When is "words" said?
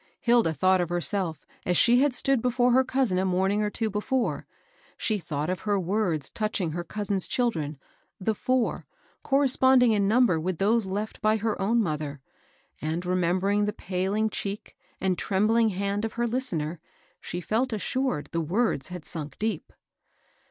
5.79-6.31, 18.41-18.87